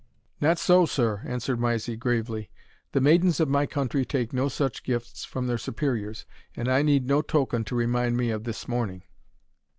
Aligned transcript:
"Not 0.39 0.57
so, 0.57 0.87
sir," 0.87 1.21
answered 1.27 1.59
Mysie, 1.59 1.95
gravely; 1.95 2.49
"the 2.91 2.99
maidens 2.99 3.39
of 3.39 3.47
my 3.47 3.67
country 3.67 4.03
take 4.03 4.33
no 4.33 4.49
such 4.49 4.81
gifts 4.83 5.25
from 5.25 5.45
their 5.45 5.59
superiors, 5.59 6.25
and 6.55 6.67
I 6.67 6.81
need 6.81 7.05
no 7.05 7.21
token 7.21 7.63
to 7.65 7.75
remind 7.75 8.17
me 8.17 8.31
of 8.31 8.43
this 8.43 8.67
morning." 8.67 9.03